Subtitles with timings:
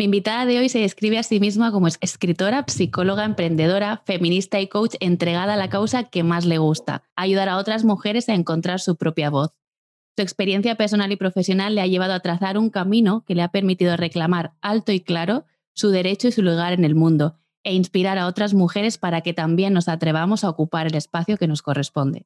[0.00, 4.66] Mi invitada de hoy se describe a sí misma como escritora, psicóloga, emprendedora, feminista y
[4.66, 8.80] coach entregada a la causa que más le gusta, ayudar a otras mujeres a encontrar
[8.80, 9.52] su propia voz.
[10.16, 13.48] Su experiencia personal y profesional le ha llevado a trazar un camino que le ha
[13.48, 15.44] permitido reclamar alto y claro
[15.74, 19.34] su derecho y su lugar en el mundo e inspirar a otras mujeres para que
[19.34, 22.24] también nos atrevamos a ocupar el espacio que nos corresponde.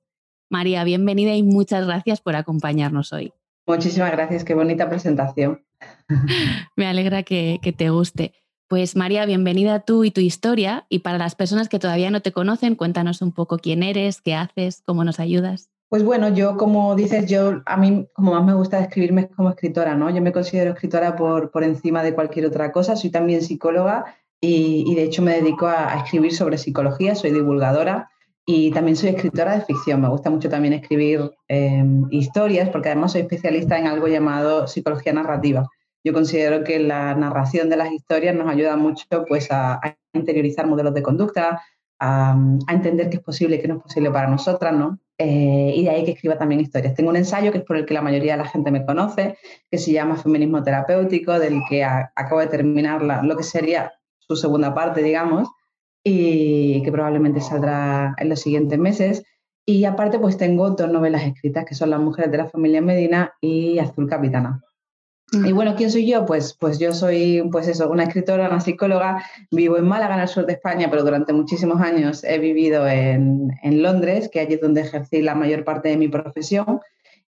[0.49, 3.33] María, bienvenida y muchas gracias por acompañarnos hoy.
[3.67, 5.65] Muchísimas gracias, qué bonita presentación.
[6.77, 8.35] Me alegra que, te guste.
[8.69, 10.87] Pues María, bienvenida tú y tu historia.
[10.89, 14.35] Y para las personas que todavía no te conocen, cuéntanos un poco quién eres, qué
[14.35, 15.71] haces, cómo nos ayudas.
[15.89, 19.95] Pues bueno, yo como dices, yo a mí como más me gusta describirme como escritora,
[19.95, 20.11] ¿no?
[20.11, 22.97] Yo me considero escritora por, por encima de cualquier otra cosa.
[22.97, 28.11] Soy también psicóloga y, de hecho me dedico a, escribir sobre psicología, soy divulgadora
[28.47, 30.01] y también soy escritora de ficción.
[30.01, 35.13] Me gusta mucho también escribir em, historias porque además soy especialista en algo llamado psicología
[35.13, 35.69] narrativa.
[36.05, 39.81] Yo considero que la narración de las historias nos ayuda mucho pues, a,
[40.13, 41.63] interiorizar modelos de conducta,
[41.99, 42.37] a,
[42.69, 44.99] entender qué es posible y qué no es posible para nosotras, ¿no?
[45.17, 46.95] Eh, y de ahí que escriba también historias.
[46.95, 49.39] Tengo un ensayo que es por el que la mayoría de la gente me conoce,
[49.71, 54.75] que se llama Feminismo Terapéutico, del que acabo de terminar lo que sería su segunda
[54.75, 55.49] parte, digamos,
[56.05, 59.25] y que probablemente saldrá en los siguientes meses.
[59.67, 63.33] Y aparte, pues tengo dos novelas escritas, que son Las mujeres de la familia Medina
[63.41, 64.63] y Azul Capitana.
[65.33, 66.27] Y bueno, ¿quién soy yo?
[66.27, 70.29] Pues, pues yo soy, pues eso, una escritora, una psicóloga, vivo en Málaga, en el
[70.29, 74.61] sur de España, pero durante muchísimos años he vivido en, en Londres, que allí es
[74.61, 76.81] donde ejercí la mayor parte de mi profesión,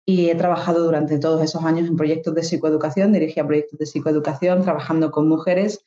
[0.05, 4.61] y he trabajado durante todos esos años en proyectos de psicoeducación, dirigía proyectos de psicoeducación,
[4.61, 5.83] trabajando con mujeres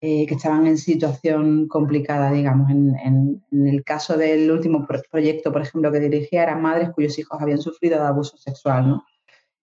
[0.00, 2.70] eh, que estaban en situación complicada, digamos.
[2.70, 7.58] En, el caso del último proyecto, por ejemplo, que dirigía, eran madres cuyos hijos habían
[7.58, 9.04] sufrido de abuso sexual, ¿no?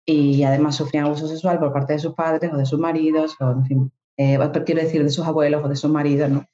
[0.06, 3.52] Y además sufrían abuso sexual por parte de sus padres o de sus maridos, o
[3.52, 6.46] en fin, eh, quiero decir, de sus abuelos o de sus maridos, ¿no?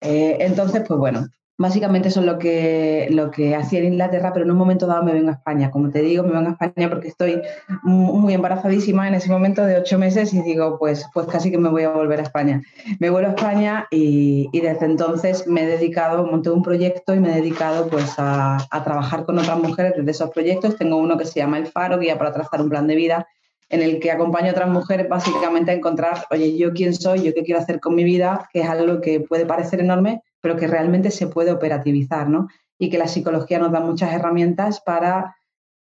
[0.00, 1.26] Eh, entonces, pues bueno,
[1.58, 5.04] Básicamente eso es lo que, lo que hacía en Inglaterra, pero en un momento dado
[5.04, 5.70] me vengo a España.
[5.70, 7.42] Como te digo, me vengo a España porque estoy
[7.82, 11.68] muy embarazadísima en ese momento de ocho meses y digo, pues, pues casi que me
[11.68, 12.62] voy a volver a España.
[12.98, 17.32] Me vuelvo a España y, desde entonces me he dedicado, monté un proyecto y me
[17.32, 20.76] he dedicado pues a, a trabajar con otras mujeres desde esos proyectos.
[20.76, 23.26] Tengo uno que se llama El Faro, Guía para trazar un plan de vida,
[23.68, 27.34] en el que acompaño a otras mujeres básicamente a encontrar, oye, yo quién soy, yo
[27.34, 30.66] qué quiero hacer con mi vida, que es algo que puede parecer enorme, pero que
[30.66, 32.48] realmente se puede operativizar, ¿no?
[32.78, 35.36] Y que la psicología nos da muchas herramientas para,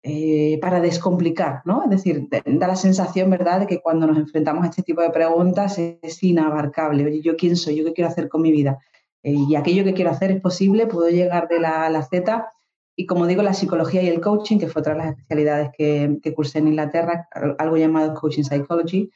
[0.03, 1.83] eh, para descomplicar, ¿no?
[1.83, 5.11] Es decir, da la sensación, ¿verdad?, de que cuando nos enfrentamos a este tipo de
[5.11, 7.05] preguntas es inabarcable.
[7.05, 7.77] Oye, ¿yo quién soy?
[7.77, 8.79] ¿Yo qué quiero hacer con mi vida?
[9.23, 12.51] Eh, y aquello que quiero hacer es posible, puedo llegar de la a la Z.
[12.95, 16.17] Y como digo, la psicología y el coaching, que fue otra de las especialidades que,
[16.21, 17.29] que cursé en Inglaterra,
[17.59, 19.11] algo llamado coaching psychology,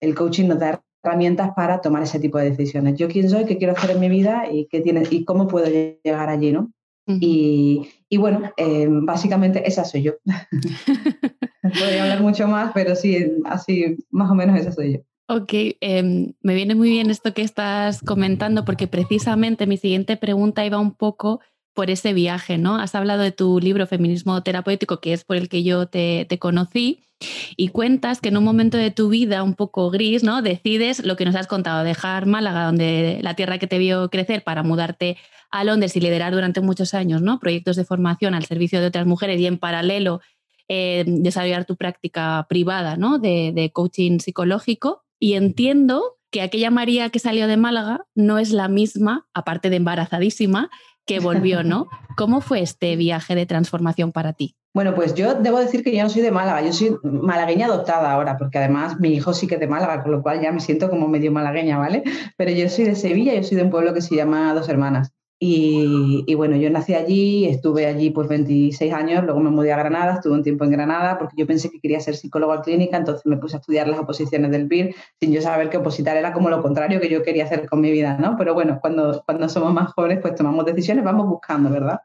[0.00, 2.96] el coaching nos da herramientas para tomar ese tipo de decisiones.
[2.96, 5.66] Yo quién soy, qué quiero hacer en mi vida y, qué tiene, y cómo puedo
[5.66, 6.72] llegar allí, ¿no?
[7.06, 10.12] y, y, bueno, eh, básicamente esa soy yo.
[11.62, 15.00] Podría hablar mucho más, pero sí, así más o menos esa soy yo.
[15.26, 20.66] Ok, em, me viene muy bien esto que estás comentando porque precisamente mi siguiente pregunta
[20.66, 21.40] iba un poco
[21.74, 22.76] por ese viaje, ¿no?
[22.76, 26.38] Has hablado de tu libro Feminismo Terapéutico, que es por el que yo te, te
[26.38, 27.04] conocí,
[27.56, 30.42] y cuentas que en un momento de tu vida un poco gris, ¿no?
[30.42, 34.44] Decides lo que nos has contado, dejar Málaga, donde la tierra que te vio crecer,
[34.44, 35.16] para mudarte
[35.50, 37.38] a Londres y liderar durante muchos años, ¿no?
[37.38, 40.20] Proyectos de formación al servicio de otras mujeres y en paralelo
[40.68, 43.18] eh, desarrollar tu práctica privada, ¿no?
[43.18, 45.04] De, de coaching psicológico.
[45.18, 49.76] Y entiendo que aquella María que salió de Málaga no es la misma, aparte de
[49.76, 50.70] embarazadísima,
[51.06, 51.88] que volvió, ¿no?
[52.16, 54.56] ¿Cómo fue este viaje de transformación para ti?
[54.74, 58.10] Bueno, pues yo debo decir que yo no soy de Málaga, yo soy malagueña adoptada
[58.10, 60.58] ahora, porque además mi hijo sí que es de Málaga, con lo cual ya me
[60.58, 62.02] siento como medio malagueña, ¿vale?
[62.36, 65.12] Pero yo soy de Sevilla, yo soy de un pueblo que se llama Dos Hermanas.
[65.46, 70.14] Y, bueno, yo nací allí, estuve allí pues 26 años, luego me mudé a Granada,
[70.14, 73.36] estuve un tiempo en Granada porque yo pensé que quería ser psicóloga clínica, entonces me
[73.36, 76.62] puse a estudiar las oposiciones del PIR sin yo saber que opositar era como lo
[76.62, 78.36] contrario que yo quería hacer con mi vida, ¿no?
[78.38, 82.00] Pero bueno, cuando, cuando somos más jóvenes pues tomamos decisiones, vamos buscando, ¿verdad?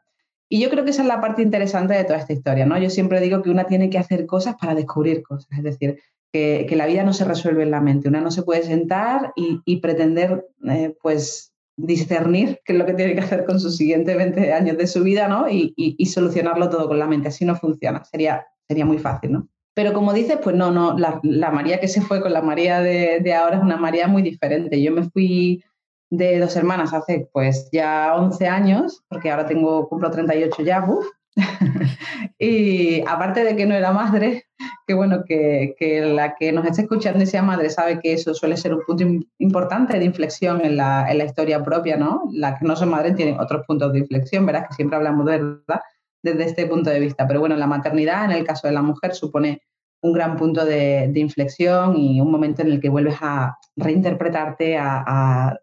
[0.50, 2.76] Y yo creo que esa es la parte interesante de toda esta historia, ¿no?
[2.76, 5.98] Yo siempre digo que una tiene que hacer cosas para descubrir cosas, es decir,
[6.30, 8.08] que, la vida no se resuelve en la mente.
[8.08, 11.49] Una no se puede sentar y, pretender, eh, pues,
[11.82, 15.02] discernir qué es lo que tiene que hacer con sus siguientes 20 años de su
[15.02, 15.46] vida, ¿no?
[15.48, 15.74] Y,
[16.06, 17.28] solucionarlo todo con la mente.
[17.28, 18.04] Así no funciona.
[18.04, 19.48] Sería, sería muy fácil, ¿no?
[19.74, 23.20] Pero como dices, pues no, no, la, María que se fue con la María de,
[23.20, 24.82] de, ahora es una María muy diferente.
[24.82, 25.62] Yo me fui
[26.10, 31.06] de dos hermanas hace pues ya 11 años, porque ahora tengo, cumplo 38 ya, uf,
[32.38, 34.44] y aparte de que no era madre,
[34.90, 38.56] que bueno, que, la que nos esté escuchando y sea madre sabe que eso suele
[38.56, 39.04] ser un punto
[39.38, 42.24] importante de inflexión en la, historia propia, ¿no?
[42.32, 44.66] La que no son madre tiene otros puntos de inflexión, ¿verdad?
[44.66, 45.80] Que siempre hablamos de verdad
[46.24, 47.24] desde este punto de vista.
[47.28, 49.62] Pero bueno, la maternidad en el caso de la mujer supone
[50.02, 55.56] un gran punto de, inflexión y un momento en el que vuelves a reinterpretarte, a,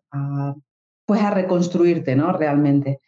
[1.06, 2.32] pues a reconstruirte, ¿no?
[2.32, 3.02] Realmente.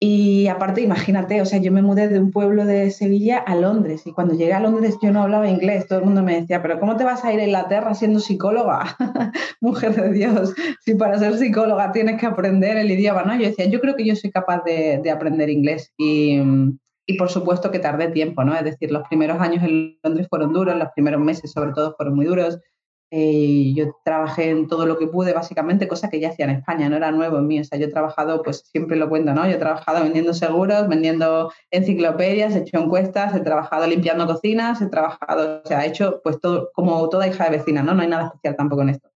[0.00, 4.06] Y aparte, imagínate, o sea, yo me mudé de un pueblo de Sevilla a Londres
[4.06, 6.78] y cuando llegué a Londres yo no hablaba inglés, todo el mundo me decía, pero
[6.78, 8.96] ¿cómo te vas a ir a Inglaterra siendo psicóloga?
[9.60, 10.54] Mujer de Dios,
[10.84, 13.34] si para ser psicóloga tienes que aprender el idioma, ¿no?
[13.34, 16.40] Yo decía, yo creo que yo soy capaz de, de aprender inglés y,
[17.04, 18.54] y, por supuesto que tardé tiempo, ¿no?
[18.54, 22.14] Es decir, los primeros años en Londres fueron duros, los primeros meses sobre todo fueron
[22.14, 22.60] muy duros,
[23.10, 26.88] eh, yo trabajé en todo lo que pude, básicamente, cosa que ya hacía en España,
[26.88, 27.60] no era nuevo en mí.
[27.60, 29.46] O sea, yo he trabajado, pues siempre lo cuento, ¿no?
[29.46, 34.88] Yo he trabajado vendiendo seguros, vendiendo enciclopedias, he hecho encuestas, he trabajado limpiando cocinas, he
[34.88, 37.94] trabajado, o sea, he hecho pues todo, como toda hija de vecina, ¿no?
[37.94, 39.08] No hay nada especial tampoco en esto.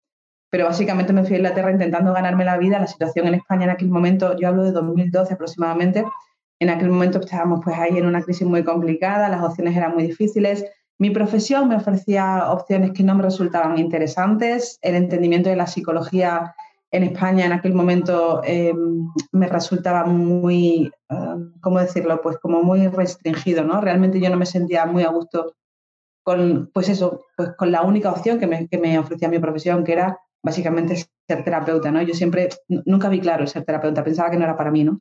[0.51, 2.79] Pero básicamente me fui a Inglaterra intentando ganarme la vida.
[2.79, 6.05] La situación en España en aquel momento, yo hablo de 2012 aproximadamente,
[6.61, 10.05] en aquel momento estábamos pues ahí en una crisis muy complicada, las opciones eran muy
[10.05, 10.65] difíciles
[11.01, 14.79] mi profesión me ofrecía opciones que no me resultaban interesantes.
[14.83, 16.55] El entendimiento de la psicología
[16.91, 22.21] en España en aquel momento em, me resultaba muy, em, ¿cómo decirlo?
[22.21, 23.81] Pues como muy restringido, ¿no?
[23.81, 25.55] Realmente yo no me sentía muy a gusto
[26.23, 29.85] con, pues eso, pues con la única opción que me, que me ofrecía mi profesión,
[29.85, 32.03] que era básicamente ser terapeuta, ¿no?
[32.03, 35.01] Yo siempre, nunca vi claro ser terapeuta, pensaba que no era para mí, ¿no?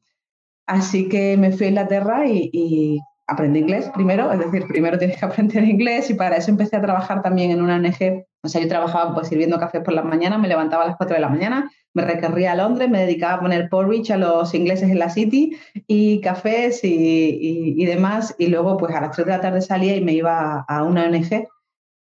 [0.66, 5.26] Así que me fui a Inglaterra y aprendí inglés primero, es decir, primero tienes que
[5.26, 8.26] aprender inglés y para eso empecé a trabajar también en una ONG.
[8.44, 11.16] O sea, yo trabajaba pues sirviendo café por la mañana, me levantaba a las 4
[11.16, 14.90] de la mañana, me recorría a Londres, me dedicaba a poner porridge a los ingleses
[14.90, 18.36] en la City y cafés y, y, demás.
[18.38, 21.06] Y luego pues a las 3 de la tarde salía y me iba a una
[21.06, 21.48] ONG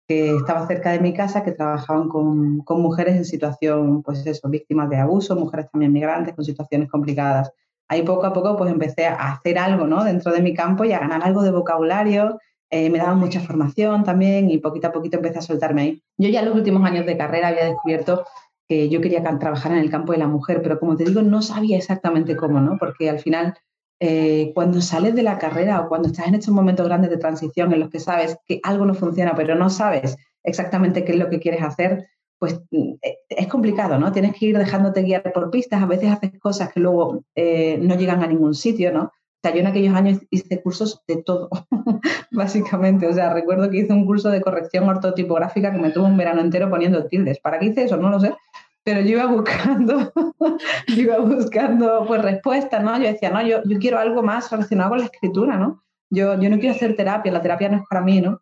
[0.09, 4.49] que estaba cerca de mi casa, que trabajaban con, con mujeres en situación, pues eso,
[4.49, 7.53] víctimas de abuso, mujeres también migrantes con situaciones complicadas
[7.89, 10.05] ahí poco a poco pues empecé a hacer algo ¿no?
[10.05, 12.39] dentro de mi campo y a ganar algo de vocabulario.
[12.71, 16.03] Eh, me daban mucha formación también y poquito a poquito empecé a soltarme ahí.
[16.19, 18.25] Yo ya en los últimos años de carrera había descubierto
[18.69, 21.41] que yo quería trabajar en el campo de la mujer, pero como te digo, no
[21.41, 22.77] sabía exactamente cómo, ¿no?
[22.79, 23.55] Porque al final,
[23.99, 27.73] eh, cuando sales de la carrera o cuando estás en estos momentos grandes de transición
[27.73, 31.31] en los que sabes que algo no funciona, pero no sabes exactamente qué es lo
[31.31, 32.07] que quieres hacer,
[32.39, 34.13] pues mm, eh, es complicado, ¿no?
[34.13, 37.97] Tienes que ir dejándote guiar por pistas, a veces haces cosas que luego eh, no
[37.97, 39.05] llegan a ningún sitio, ¿no?
[39.05, 41.49] O sea, yo en aquellos años hice cursos de todo,
[42.33, 43.07] básicamente.
[43.07, 46.41] O sea, recuerdo que hice un curso de corrección ortotipográfica que me tuvo un verano
[46.41, 47.39] entero poniendo tildes.
[47.39, 47.97] ¿Para qué hice eso?
[47.97, 48.35] No lo sé.
[48.83, 50.13] Pero yo iba buscando,
[50.89, 52.97] yo iba buscando pues respuestas, ¿no?
[52.99, 55.85] Yo decía, no, yo, yo quiero algo más relacionado con la escritura, ¿no?
[56.11, 58.41] Yo, yo no quiero hacer terapia, la terapia no es para mí, ¿no?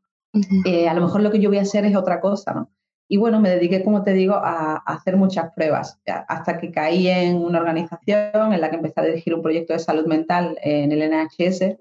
[0.65, 2.71] Eh, a lo mejor lo que yo voy a hacer es otra cosa, ¿no?
[3.09, 7.37] Y bueno, me dediqué, como te digo, a, hacer muchas pruebas, hasta que caí en
[7.37, 11.09] una organización en la que empecé a dirigir un proyecto de salud mental en el
[11.11, 11.77] NHS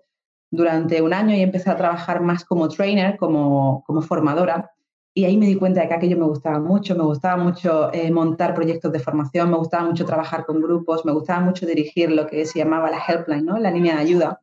[0.52, 4.72] durante un año y empecé a trabajar más como trainer, como, como formadora.
[5.16, 8.12] Y ahí me di cuenta de que aquello me gustaba mucho, me gustaba mucho eh,
[8.12, 12.28] montar proyectos de formación, me gustaba mucho trabajar con grupos, me gustaba mucho dirigir lo
[12.28, 13.58] que se llamaba la helpline, ¿no?
[13.58, 14.42] la línea de ayuda,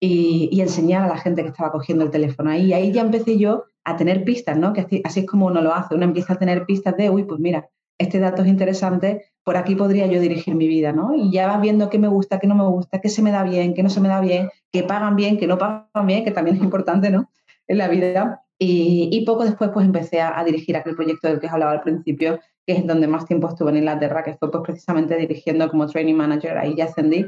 [0.00, 2.54] y, y enseñar a la gente que estaba cogiendo el teléfono.
[2.54, 4.72] Y ahí ya empecé yo a tener pistas, ¿no?
[4.72, 7.40] Que así, es como uno lo hace, uno empieza a tener pistas de, uy, pues
[7.40, 11.14] mira, este dato es interesante, por aquí podría yo dirigir mi vida, ¿no?
[11.14, 13.44] Y ya vas viendo qué me gusta, qué no me gusta, qué se me da
[13.44, 16.30] bien, qué no se me da bien, qué pagan bien, qué no pagan bien, que
[16.30, 17.30] también es importante, ¿no?
[17.68, 18.42] En la vida.
[18.58, 22.40] Y, poco después pues empecé a, dirigir aquel proyecto del que os hablaba al principio,
[22.66, 26.14] que es donde más tiempo estuve en Inglaterra, que fue pues precisamente dirigiendo como training
[26.14, 27.26] manager, ahí ya ascendí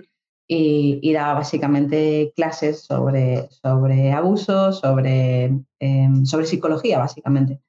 [0.49, 7.61] y, daba básicamente clases sobre, sobre abuso, sobre, em, sobre psicología, básicamente.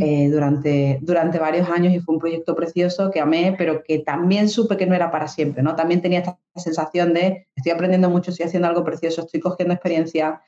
[0.00, 4.48] Eh, durante, durante varios años y fue un proyecto precioso que amé, pero que también
[4.48, 5.76] supe que no era para siempre, ¿no?
[5.76, 10.40] También tenía esta sensación de estoy aprendiendo mucho, estoy haciendo algo precioso, estoy cogiendo experiencia,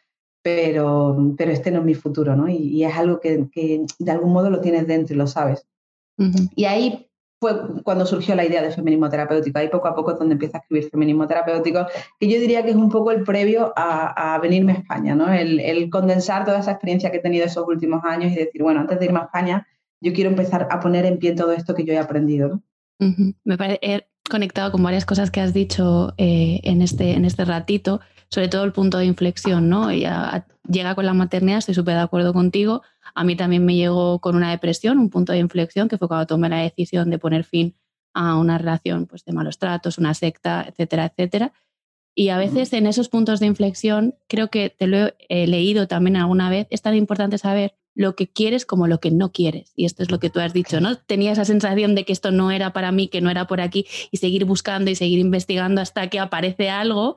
[0.42, 2.48] pero, pero este no es mi futuro, ¿no?
[2.48, 5.66] Y, es algo que, que, de algún modo lo tienes dentro y lo sabes.
[6.54, 7.05] Y ahí
[7.40, 9.58] fue cuando surgió la idea de feminismo terapéutico.
[9.58, 11.86] Ahí poco a poco es donde empieza a escribir feminismo terapéutico,
[12.18, 15.32] que yo diría que es un poco el previo a, venirme a España, ¿no?
[15.32, 18.98] El, condensar toda esa experiencia que he tenido esos últimos años y decir, bueno, antes
[18.98, 19.66] de irme a España,
[20.00, 22.60] yo quiero empezar a poner en pie todo esto que yo he aprendido.
[23.44, 28.00] Me parece, conectado con varias cosas que has dicho eh, en, este, en este ratito,
[28.28, 29.90] sobre todo el punto de inflexión, ¿no?
[30.68, 32.82] Llega con la maternidad, estoy súper de acuerdo contigo.
[33.14, 36.26] A mí también me llegó con una depresión, un punto de inflexión, que fue cuando
[36.26, 37.74] tomé la decisión de poner fin
[38.14, 41.52] a una relación pues, de malos tratos, una secta, etcétera, etcétera.
[42.14, 46.16] Y a veces en esos puntos de inflexión, creo que te lo he leído también
[46.16, 49.72] alguna vez, es tan importante saber lo que quieres como lo que no quieres.
[49.74, 50.96] Y esto es lo que tú has dicho, ¿no?
[50.96, 53.86] Tenía esa sensación de que esto no era para mí, que no era por aquí,
[54.10, 57.16] y seguir buscando y seguir investigando hasta que aparece algo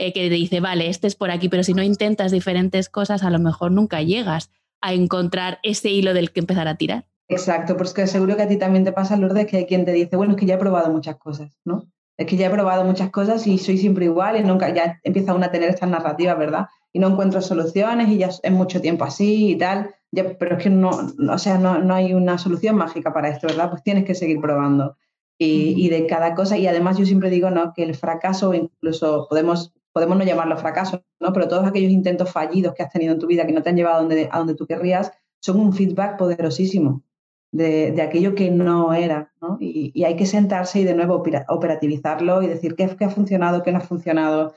[0.00, 3.22] eh, que te dice, vale, este es por aquí, pero si no intentas diferentes cosas,
[3.22, 7.04] a lo mejor nunca llegas a encontrar ese hilo del que empezar a tirar.
[7.28, 10.16] Exacto, porque seguro que a ti también te pasa, Lourdes, que hay quien te dice,
[10.16, 11.84] bueno, es que ya he probado muchas cosas, ¿no?
[12.16, 15.34] Es que ya he probado muchas cosas y soy siempre igual y nunca, ya empieza
[15.34, 16.66] uno a tener estas narrativas, ¿verdad?
[16.92, 20.62] Y no encuentro soluciones y ya es mucho tiempo así y tal, ya, pero es
[20.62, 20.90] que no,
[21.30, 23.70] o sea, no, no, hay una solución mágica para esto, ¿verdad?
[23.70, 24.96] Pues tienes que seguir probando.
[25.38, 27.72] Y, y, de cada cosa, y además yo siempre digo, ¿no?
[27.74, 31.32] Que el fracaso, incluso podemos podemos no llamarlo fracaso, ¿no?
[31.32, 33.76] pero todos aquellos intentos fallidos que has tenido en tu vida que no te han
[33.76, 37.02] llevado a donde, tú querrías, son un feedback poderosísimo
[37.52, 39.32] de, de aquello que no era.
[39.40, 39.56] ¿no?
[39.60, 43.62] Y, y, hay que sentarse y de nuevo operativizarlo y decir qué, qué ha funcionado,
[43.62, 44.54] qué no ha funcionado.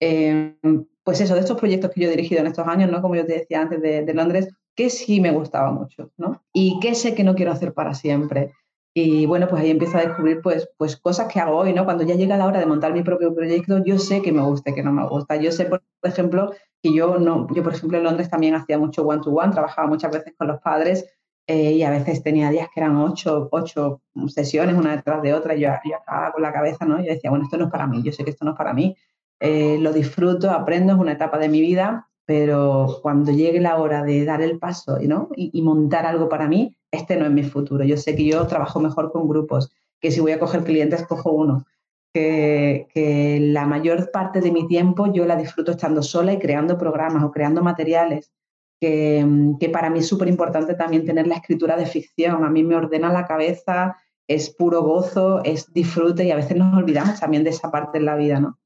[0.00, 0.56] Eh,
[1.02, 3.00] pues eso, de estos proyectos que yo he dirigido en estos años, ¿no?
[3.00, 6.42] como yo te decía antes de, de Londres, que sí me gustaba mucho, ¿no?
[6.52, 8.52] Y qué sé que no quiero hacer para siempre.
[8.98, 11.84] Y bueno, pues ahí empiezo a descubrir pues, pues cosas que hago hoy, ¿no?
[11.84, 14.70] Cuando ya llega la hora de montar mi propio proyecto, yo sé que me gusta
[14.70, 15.36] y que no me gusta.
[15.36, 19.06] Yo sé, por ejemplo, que yo no, yo por ejemplo en Londres también hacía mucho
[19.06, 21.04] one-to-one, trabajaba muchas veces con los padres
[21.46, 25.54] eh, y a veces tenía días que eran ocho, ocho sesiones una detrás de otra
[25.54, 26.96] y yo, yo acababa con la cabeza, ¿no?
[26.98, 28.72] Yo decía, bueno, esto no es para mí, yo sé que esto no es para
[28.72, 28.96] mí,
[29.40, 34.02] eh, lo disfruto, aprendo, es una etapa de mi vida, pero cuando llegue la hora
[34.04, 35.28] de dar el paso ¿no?
[35.36, 37.84] y montar algo para mí, este no es mi futuro.
[37.84, 41.32] Yo sé que yo trabajo mejor con grupos, que si voy a coger clientes, cojo
[41.32, 41.64] uno.
[42.12, 47.22] Que, la mayor parte de mi tiempo yo la disfruto estando sola y creando programas
[47.22, 48.32] o creando materiales.
[48.80, 52.44] Que, para mí es súper importante también tener la escritura de ficción.
[52.44, 53.96] A mí me ordena la cabeza,
[54.28, 58.04] es puro gozo, es disfrute y a veces nos olvidamos también de esa parte de
[58.04, 58.58] la vida, ¿no?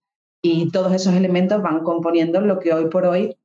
[0.43, 3.37] Y todos esos elementos van componiendo lo que hoy por hoy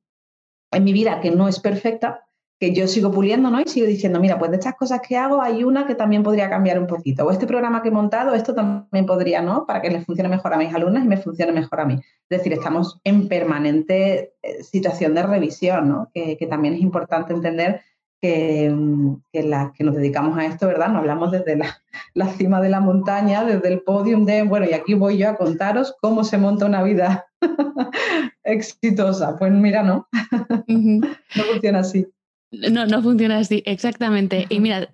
[0.72, 2.25] en mi vida, que no es perfecta,
[2.58, 3.60] que yo sigo puliendo, ¿no?
[3.60, 6.48] Y sigo diciendo, mira, pues de estas cosas que hago hay una que también podría
[6.48, 7.26] cambiar un poquito.
[7.26, 9.66] O este programa que he montado, esto también podría, ¿no?
[9.66, 11.94] Para que les funcione mejor a mis alumnas y me funcione mejor a mí.
[11.94, 16.10] Es decir, estamos en permanente eh, situación de revisión, ¿no?
[16.14, 17.82] Que, también es importante entender
[18.22, 20.88] que, mm, que las que nos dedicamos a esto, ¿verdad?
[20.88, 21.76] No hablamos desde la,
[22.14, 25.36] la, cima de la montaña, desde el podium de, bueno, y aquí voy yo a
[25.36, 27.26] contaros cómo se monta una vida
[28.44, 29.36] exitosa.
[29.36, 30.08] Pues mira, no,
[30.68, 32.06] no funciona así.
[32.70, 34.46] No, no funciona así, exactamente.
[34.48, 34.88] Y mira,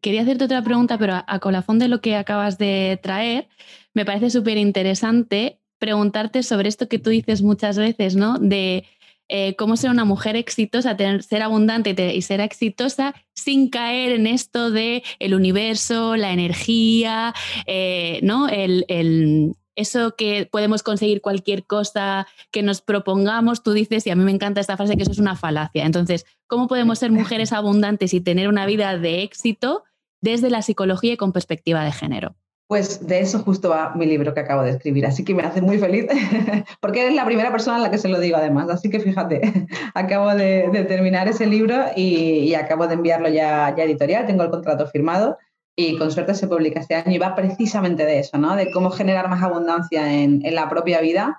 [0.00, 3.48] quería hacerte otra pregunta, pero a, colafón de lo que acabas de traer,
[3.92, 8.38] me parece súper interesante preguntarte sobre esto que tú dices muchas veces, ¿no?
[8.38, 8.84] De
[9.28, 14.26] eh, cómo ser una mujer exitosa, tener, ser abundante y, ser exitosa sin caer en
[14.26, 17.34] esto de el universo, la energía,
[17.66, 18.48] eh, ¿no?
[18.48, 24.24] el, eso que podemos conseguir cualquier cosa que nos propongamos, tú dices, y a mí
[24.24, 25.84] me encanta esta frase, que eso es una falacia.
[25.84, 29.84] Entonces, ¿cómo podemos ser mujeres abundantes y tener una vida de éxito
[30.20, 32.34] desde la psicología y con perspectiva de género?
[32.66, 35.60] Pues de eso justo va mi libro que acabo de escribir, así que me hace
[35.60, 36.06] muy feliz,
[36.80, 39.66] porque eres la primera persona a la que se lo digo además, así que fíjate,
[39.94, 44.86] acabo de, terminar ese libro y, acabo de enviarlo ya, ya editorial, tengo el contrato
[44.86, 45.36] firmado
[45.76, 48.54] y con suerte se publica este año y va precisamente de eso, ¿no?
[48.56, 51.36] De cómo generar más abundancia en, la propia vida,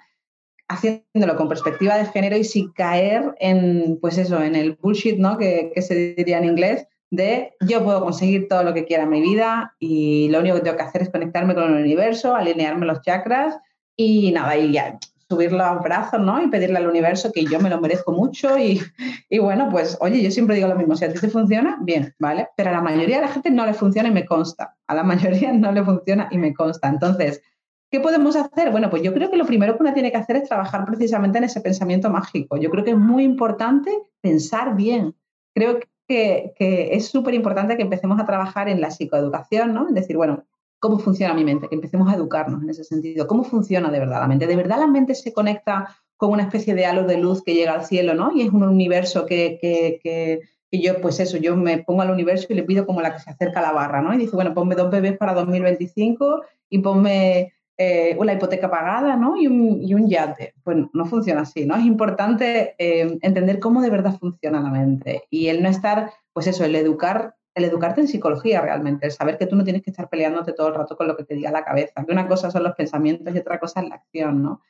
[0.68, 5.38] haciéndolo con perspectiva de género y sin caer en, pues eso, en el bullshit, ¿no?
[5.38, 9.22] Que, se diría en inglés, de yo puedo conseguir todo lo que quiera en mi
[9.22, 13.02] vida y lo único que tengo que hacer es conectarme con el universo, alinearme los
[13.02, 13.58] chakras
[13.96, 15.00] y nada, y ya
[15.30, 16.42] subirlo a brazos, ¿no?
[16.42, 18.82] Y pedirle al universo que yo me lo merezco mucho y,
[19.30, 22.14] y, bueno, pues oye, yo siempre digo lo mismo, si a ti te funciona, bien,
[22.20, 22.50] ¿vale?
[22.56, 25.04] Pero a la mayoría de la gente no le funciona y me consta, a la
[25.04, 26.88] mayoría no le funciona y me consta.
[26.88, 27.42] Entonces,
[27.90, 28.72] ¿qué podemos hacer?
[28.72, 31.40] Bueno, pues yo creo que lo primero que uno tiene que hacer es trabajar precisamente
[31.40, 32.58] en ese pensamiento mágico.
[32.58, 33.92] Yo creo que es muy importante
[34.22, 35.16] pensar bien.
[35.56, 39.88] Creo que, que es súper importante que empecemos a trabajar en la psicoeducación, ¿no?
[39.88, 40.44] Es decir, bueno,
[40.86, 44.20] cómo funciona mi mente, que empecemos a educarnos en ese sentido, cómo funciona de verdad
[44.20, 44.46] la mente.
[44.46, 47.74] De verdad la mente se conecta con una especie de halo de luz que llega
[47.74, 48.32] al cielo, ¿no?
[48.36, 50.40] Y es un universo que,
[50.70, 53.20] y yo, pues eso, yo me pongo al universo y le pido como la que
[53.20, 54.14] se acerca a la barra, ¿no?
[54.14, 59.42] Y dice, bueno, ponme dos bebés para 2025 y ponme eh, una hipoteca pagada, ¿no?
[59.42, 60.54] Y un, y un, yate.
[60.64, 61.76] Pues no funciona así, ¿no?
[61.76, 66.46] Es importante eh, entender cómo de verdad funciona la mente y el no estar, pues
[66.46, 69.90] eso, el educar el educarte en psicología realmente, el saber que tú no tienes que
[69.90, 72.52] estar peleándote todo el rato con lo que te diga la cabeza, que una cosa
[72.52, 74.62] son los pensamientos y otra cosa es la acción, ¿no?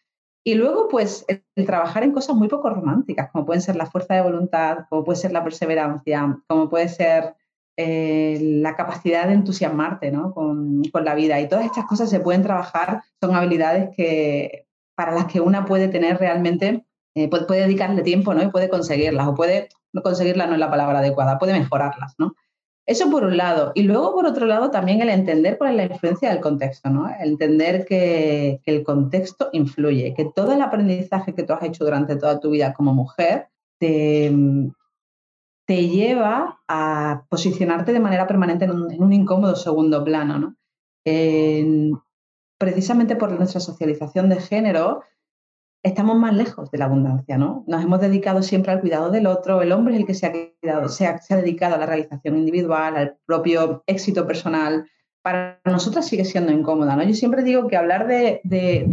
[0.47, 4.13] Y luego, pues, el, trabajar en cosas muy poco románticas, como pueden ser la fuerza
[4.13, 7.35] de voluntad, como puede ser la perseverancia, como puede ser
[7.77, 10.35] eh, la capacidad de entusiasmarte ¿no?
[10.35, 11.39] con, con, la vida.
[11.39, 15.87] Y todas estas cosas se pueden trabajar, son habilidades que, para las que una puede
[15.87, 18.43] tener realmente, eh, puede, puede, dedicarle tiempo ¿no?
[18.43, 22.13] y puede conseguirlas, o puede, no conseguirlas no es la palabra adecuada, puede mejorarlas.
[22.19, 22.35] ¿no?
[22.87, 23.71] Eso por un lado.
[23.73, 27.09] Y luego, por otro lado, también el entender cuál es la influencia del contexto, ¿no?
[27.09, 32.15] El entender que, el contexto influye, que todo el aprendizaje que tú has hecho durante
[32.15, 33.47] toda tu vida como mujer
[33.79, 34.31] te,
[35.65, 40.55] te lleva a posicionarte de manera permanente en un, incómodo segundo plano, ¿no?
[42.57, 45.03] precisamente por nuestra socialización de género,
[45.85, 47.63] estamos más lejos de la abundancia, ¿no?
[47.67, 50.31] Nos hemos dedicado siempre al cuidado del otro, el hombre es el que se ha,
[50.31, 54.89] cuidado, se ha, dedicado a la realización individual, al propio éxito personal.
[55.21, 57.03] Para nosotras sigue siendo incómoda, ¿no?
[57.03, 58.41] Yo siempre digo que hablar de,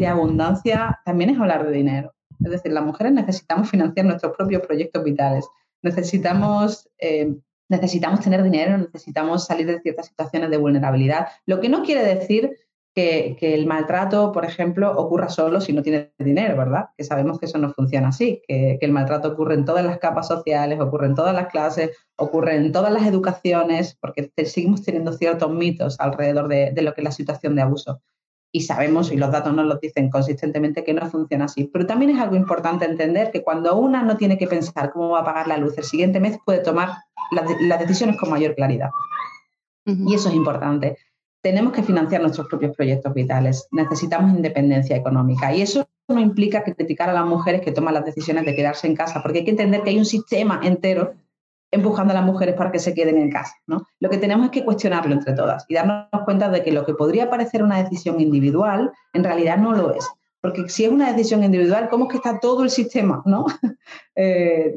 [0.06, 2.12] abundancia también es hablar de dinero.
[2.44, 5.46] Es decir, las mujeres necesitamos financiar nuestros propios proyectos vitales,
[5.80, 7.34] necesitamos, eh,
[7.70, 12.54] necesitamos tener dinero, necesitamos salir de ciertas situaciones de vulnerabilidad, lo que no quiere decir
[12.94, 16.90] que, el maltrato, por ejemplo, ocurra solo si no tienes dinero, ¿verdad?
[16.96, 20.28] Que sabemos que eso no funciona así, que, el maltrato ocurre en todas las capas
[20.28, 25.50] sociales, ocurre en todas las clases, ocurre en todas las educaciones, porque seguimos teniendo ciertos
[25.50, 28.02] mitos alrededor de, lo que es la situación de abuso.
[28.54, 31.70] Y sabemos, y los datos nos lo dicen consistentemente, que no funciona así.
[31.72, 35.20] Pero también es algo importante entender que cuando una no tiene que pensar cómo va
[35.20, 36.90] a pagar la luz el siguiente mes, puede tomar
[37.30, 38.90] las, decisiones con mayor claridad.
[39.86, 40.98] Y eso es importante
[41.42, 47.10] tenemos que financiar nuestros propios proyectos vitales, necesitamos independencia económica y eso no implica criticar
[47.10, 49.82] a las mujeres que toman las decisiones de quedarse en casa, porque hay que entender
[49.82, 51.14] que hay un sistema entero
[51.72, 53.54] empujando a las mujeres para que se queden en casa.
[53.66, 53.86] ¿no?
[53.98, 56.94] Lo que tenemos es que cuestionarlo entre todas y darnos cuenta de que lo que
[56.94, 60.06] podría parecer una decisión individual, en realidad no lo es.
[60.40, 63.22] Porque si es una decisión individual, ¿cómo es que está todo el sistema?
[63.26, 63.46] ¿no?
[64.14, 64.76] Eh,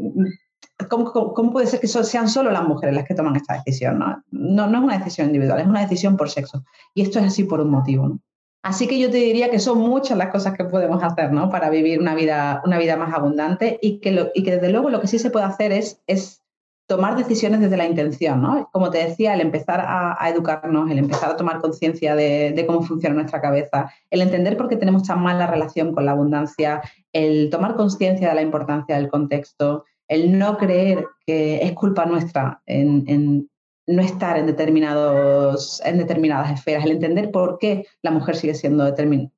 [0.90, 4.00] ¿Cómo, puede ser que sean solo las mujeres las que toman esta decisión?
[4.00, 4.24] ¿no?
[4.32, 6.64] No, no es una decisión individual, es una decisión por sexo.
[6.94, 8.20] Y esto es así por un motivo.
[8.62, 11.50] Así que yo te diría que son muchas las cosas que podemos hacer ¿no?
[11.50, 15.00] para vivir una vida, una vida más abundante y que, y que desde luego lo
[15.00, 16.42] que sí se puede hacer es, es
[16.88, 18.42] tomar decisiones desde la intención.
[18.42, 18.68] ¿no?
[18.72, 22.82] Como te decía, el empezar a, educarnos, el empezar a tomar conciencia de, de, cómo
[22.82, 26.82] funciona nuestra cabeza, el entender por qué tenemos tan mala relación con la abundancia,
[27.14, 32.62] el tomar conciencia de la importancia del contexto, el no creer que es culpa nuestra
[32.66, 33.50] en,
[33.88, 38.88] no estar en, determinados, en determinadas esferas, el entender por qué la mujer sigue siendo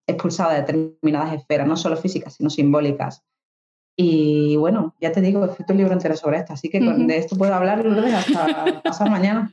[0.07, 3.23] expulsada de determinadas esferas, no solo físicas, sino simbólicas.
[3.99, 7.17] Y bueno, ya te digo, he escrito un libro entero sobre esto, así que de
[7.17, 9.51] esto puedo hablar hasta pasar mañana.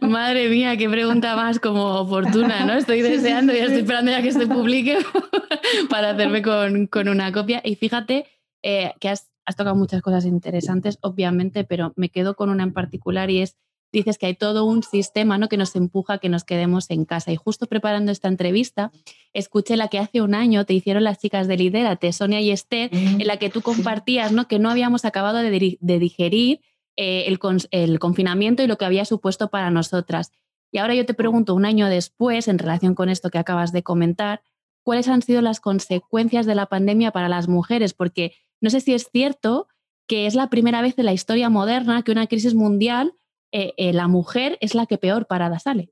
[0.00, 2.74] Madre mía, qué pregunta más como oportuna, ¿no?
[2.74, 4.98] Estoy deseando y estoy esperando ya que se publique
[5.90, 7.60] para hacerme con, una copia.
[7.64, 8.26] Y fíjate
[8.62, 12.74] eh, que has has tocado muchas cosas interesantes, obviamente, pero me quedo con una en
[12.74, 13.56] particular y es,
[13.90, 15.48] dices que hay todo un sistema ¿no?
[15.48, 17.32] que nos empuja a que nos quedemos en casa.
[17.32, 18.92] Y justo preparando esta entrevista,
[19.32, 22.90] escuché la que hace un año te hicieron las chicas de Lidérate, Sonia y Esther,
[22.92, 24.48] en la que tú compartías ¿no?
[24.48, 26.60] que no habíamos acabado de, digerir
[26.96, 27.38] eh, el,
[27.70, 30.30] el confinamiento y lo que había supuesto para nosotras.
[30.70, 33.82] Y ahora yo te pregunto, un año después, en relación con esto que acabas de
[33.82, 34.42] comentar,
[34.82, 37.94] ¿cuáles han sido las consecuencias de la pandemia para las mujeres?
[37.94, 39.68] Porque no sé si es cierto
[40.08, 43.14] que es la primera vez en la historia moderna que una crisis mundial,
[43.52, 45.90] eh, eh, la mujer es la que peor parada sale.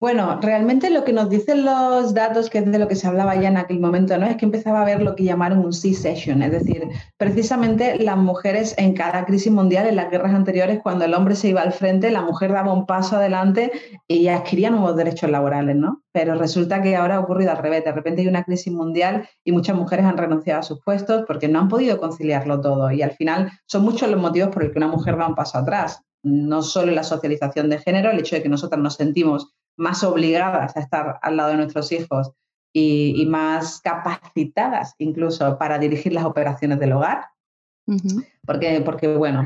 [0.00, 3.36] Bueno, realmente lo que nos dicen los datos, que es de lo que se hablaba
[3.36, 4.24] ya en aquel momento, ¿no?
[4.24, 8.74] es que empezaba a haber lo que llamaron un C-session, es decir, precisamente las mujeres
[8.78, 12.10] en cada crisis mundial, en las guerras anteriores, cuando el hombre se iba al frente,
[12.10, 13.72] la mujer daba un paso adelante
[14.08, 16.02] y adquiría nuevos derechos laborales, ¿no?
[16.12, 19.52] Pero resulta que ahora ha ocurrido al revés, de repente hay una crisis mundial y
[19.52, 23.10] muchas mujeres han renunciado a sus puestos porque no han podido conciliarlo todo y al
[23.10, 26.62] final son muchos los motivos por los que una mujer da un paso atrás no
[26.62, 30.80] solo la socialización de género, el hecho de que nosotras nos sentimos más obligadas a
[30.80, 32.32] estar al lado de nuestros hijos
[32.72, 37.26] y, más capacitadas incluso para dirigir las operaciones del hogar.
[38.46, 39.44] porque, porque, bueno,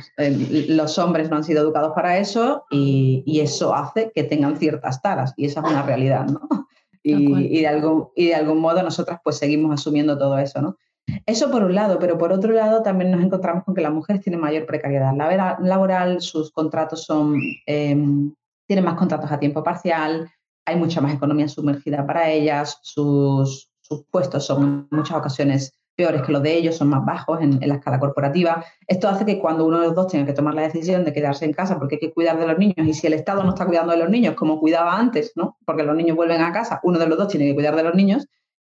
[0.69, 5.33] los hombres no han sido educados para eso y, eso hace que tengan ciertas taras
[5.37, 6.41] y esa es una realidad, ¿no?
[7.07, 10.79] Y, de algún, y de algún modo nosotras pues seguimos asumiendo todo eso, ¿no?
[11.27, 14.23] Eso por un lado, pero por otro lado también nos encontramos con que las mujeres
[14.23, 15.13] tienen mayor precariedad
[15.61, 18.35] laboral, sus contratos son, em,
[18.67, 20.31] tienen más contratos a tiempo parcial,
[20.67, 26.23] hay mucha más economía sumergida para ellas, sus, sus puestos son en muchas ocasiones peores
[26.23, 28.65] que los de ellos, son más bajos en, la escala corporativa.
[28.87, 31.45] Esto hace que cuando uno de los dos tenga que tomar la decisión de quedarse
[31.45, 33.67] en casa porque hay que cuidar de los niños y si el Estado no está
[33.67, 35.57] cuidando de los niños como cuidaba antes, ¿no?
[35.65, 37.95] porque los niños vuelven a casa, uno de los dos tiene que cuidar de los
[37.95, 38.27] niños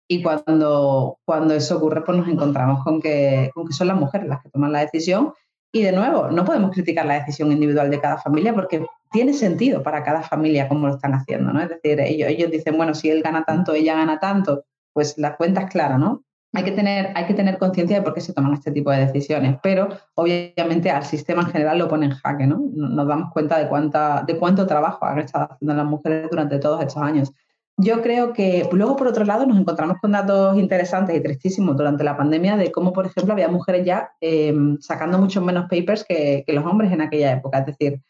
[0.08, 4.28] y cuando, cuando eso ocurre pues nos encontramos con que, con que son las mujeres
[4.28, 5.32] las que toman la decisión
[5.72, 9.82] y de nuevo, no podemos criticar la decisión individual de cada familia porque tiene sentido
[9.82, 11.62] para cada familia como lo están haciendo, ¿no?
[11.62, 15.62] Es decir, ellos, dicen, bueno, si él gana tanto, ella gana tanto, pues la cuenta
[15.62, 16.22] es clara, ¿no?
[16.54, 19.88] hay que tener, tener conciencia de por qué se toman este tipo de decisiones, pero
[20.14, 22.62] obviamente al sistema en general lo pone en jaque, ¿no?
[22.74, 26.82] Nos damos cuenta de, cuánta, de cuánto trabajo han estado haciendo las mujeres durante todos
[26.82, 27.32] estos años.
[27.78, 32.04] Yo creo que luego, por otro lado, nos encontramos con datos interesantes y tristísimos durante
[32.04, 36.44] la pandemia de cómo, por ejemplo, había mujeres ya eh, sacando muchos menos papers que,
[36.46, 37.60] que los hombres en aquella época.
[37.60, 38.02] Es decir,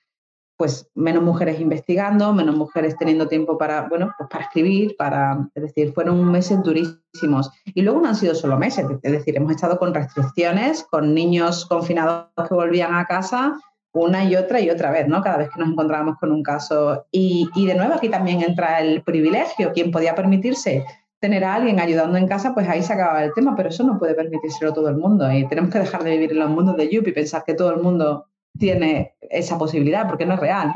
[0.57, 5.63] pues menos mujeres investigando, menos mujeres teniendo tiempo para, bueno, pues para escribir, para, es
[5.63, 7.51] decir, fueron meses durísimos.
[7.65, 11.67] Y luego no han sido solo meses, es decir, hemos estado con restricciones, con niños
[11.67, 13.59] confinados que volvían a casa
[13.93, 15.23] una y otra y otra vez, ¿no?
[15.23, 17.07] Cada vez que nos encontrábamos con un caso.
[17.11, 20.85] Y, y de nuevo aquí también entra el privilegio, quien podía permitirse
[21.23, 23.97] tener a alguien ayudando en casa, pues ahí se acababa el tema, pero eso no
[23.97, 26.89] puede permitírselo todo el mundo y tenemos que dejar de vivir en los mundos de
[26.91, 28.27] Yuppie y pensar que todo el mundo
[28.59, 30.73] tiene esa posibilidad, porque no es real.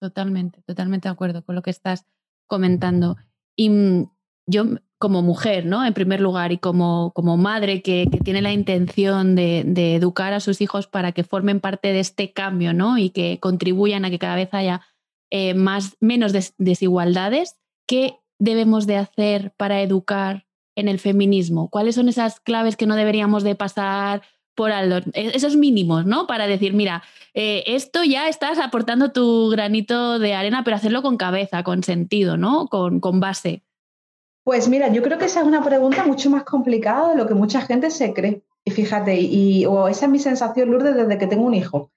[0.00, 2.06] Totalmente, totalmente de acuerdo con lo que estás
[2.46, 3.16] comentando.
[3.54, 4.10] Y mm,
[4.46, 4.64] yo
[5.02, 5.84] como mujer, ¿no?
[5.84, 10.60] En primer lugar, y como, como madre que, tiene la intención de, educar a sus
[10.60, 12.98] hijos para que formen parte de este cambio, ¿no?
[12.98, 14.82] Y que contribuyan a que cada vez haya
[15.32, 17.56] eh, más, menos desigualdades,
[17.88, 21.68] ¿qué debemos de hacer para educar en el feminismo?
[21.68, 24.22] ¿Cuáles son esas claves que no deberíamos de pasar
[24.54, 26.28] por algo, e-, esos mínimos, ¿no?
[26.28, 27.02] Para decir, mira,
[27.34, 32.36] eh, esto ya estás aportando tu granito de arena, pero hacerlo con cabeza, con sentido,
[32.36, 32.68] ¿no?
[32.68, 33.64] Con, con base.
[34.44, 37.34] Pues mira, yo creo que esa es una pregunta mucho más complicada de lo que
[37.34, 38.42] mucha gente se cree.
[38.64, 41.90] Y fíjate, y, o esa es mi sensación, Lourdes, desde que tengo un hijo.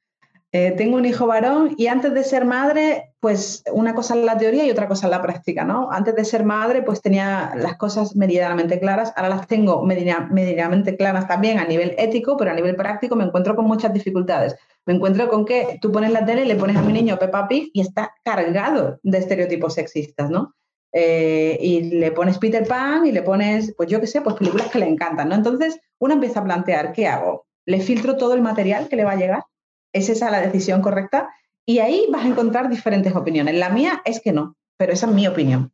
[0.52, 4.38] Eh, tengo un hijo varón y antes de ser madre, pues una cosa es la
[4.38, 5.92] teoría y otra cosa es la práctica, ¿no?
[5.92, 11.28] Antes de ser madre, pues tenía las cosas meridianamente claras, ahora las tengo meridianamente claras
[11.28, 14.56] también a nivel ético, pero a nivel práctico me encuentro con muchas dificultades.
[14.86, 17.50] Me encuentro con que tú pones la tele y le pones a mi niño Peppa
[17.50, 20.54] Pig y está cargado de estereotipos sexistas, ¿no?
[20.98, 24.70] Eh, y le pones Peter Pan y le pones, pues yo qué sé, pues películas
[24.70, 25.36] que le encantan, ¿no?
[25.36, 27.46] Entonces uno empieza a plantear, ¿qué hago?
[27.66, 29.44] ¿Le filtro todo el material que le va a llegar?
[29.92, 31.28] ¿Es esa la decisión correcta?
[31.66, 33.56] Y ahí vas a encontrar diferentes opiniones.
[33.56, 35.74] La mía es que no, pero esa es mi opinión.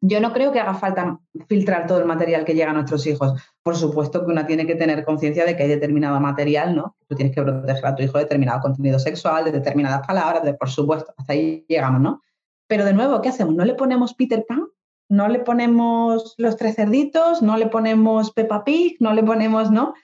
[0.00, 3.38] Yo no creo que haga falta filtrar todo el material que llega a nuestros hijos.
[3.62, 6.96] Por supuesto que una tiene que tener conciencia de que hay determinado material, ¿no?
[7.06, 10.54] Tú tienes que proteger a tu hijo de determinado contenido sexual, de determinadas palabras, de,
[10.54, 12.22] por supuesto, hasta ahí llegamos, ¿no?
[12.66, 13.54] Pero de nuevo, ¿qué hacemos?
[13.54, 14.66] ¿No le ponemos Peter Pan?
[15.08, 17.42] ¿No le ponemos los tres cerditos?
[17.42, 18.96] ¿No le ponemos Peppa Pig?
[19.00, 19.94] ¿No le ponemos, no?